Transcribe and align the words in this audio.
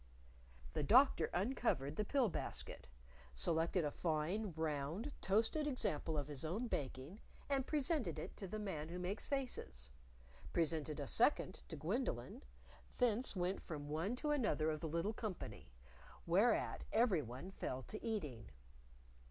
The 0.73 0.81
Doctor 0.81 1.25
uncovered 1.25 1.95
the 1.95 2.03
pill 2.03 2.27
basket, 2.27 2.87
selected 3.35 3.85
a 3.85 3.91
fine, 3.91 4.51
round, 4.57 5.13
toasted 5.21 5.67
example 5.67 6.17
of 6.17 6.27
his 6.27 6.43
own 6.43 6.65
baking, 6.67 7.21
and 7.47 7.67
presented 7.67 8.17
it 8.17 8.35
to 8.37 8.47
the 8.47 8.57
Man 8.57 8.89
Who 8.89 8.97
Makes 8.97 9.27
Faces; 9.27 9.91
presented 10.53 10.99
a 10.99 11.05
second 11.05 11.61
to 11.67 11.75
Gwendolyn; 11.75 12.41
thence 12.97 13.35
went 13.35 13.61
from 13.61 13.89
one 13.89 14.15
to 14.15 14.31
another 14.31 14.71
of 14.71 14.79
the 14.79 14.89
little 14.89 15.13
company, 15.13 15.71
whereat 16.25 16.83
everyone 16.91 17.51
fell 17.51 17.83
to 17.83 18.03
eating. 18.03 18.49